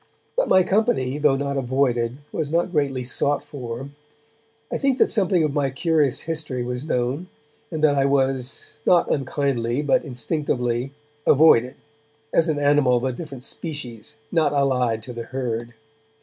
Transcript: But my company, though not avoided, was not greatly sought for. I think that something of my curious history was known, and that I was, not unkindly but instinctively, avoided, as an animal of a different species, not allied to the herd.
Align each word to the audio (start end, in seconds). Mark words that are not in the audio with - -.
But 0.35 0.47
my 0.49 0.63
company, 0.63 1.19
though 1.19 1.35
not 1.35 1.57
avoided, 1.57 2.17
was 2.31 2.51
not 2.51 2.71
greatly 2.71 3.03
sought 3.03 3.43
for. 3.43 3.91
I 4.71 4.79
think 4.79 4.97
that 4.97 5.11
something 5.11 5.43
of 5.43 5.53
my 5.53 5.69
curious 5.69 6.21
history 6.21 6.63
was 6.63 6.83
known, 6.87 7.27
and 7.69 7.83
that 7.83 7.93
I 7.93 8.05
was, 8.05 8.79
not 8.83 9.11
unkindly 9.13 9.83
but 9.83 10.03
instinctively, 10.03 10.91
avoided, 11.27 11.75
as 12.33 12.47
an 12.49 12.57
animal 12.57 12.97
of 12.97 13.03
a 13.03 13.11
different 13.13 13.43
species, 13.43 14.15
not 14.31 14.53
allied 14.53 15.03
to 15.03 15.13
the 15.13 15.21
herd. 15.25 15.75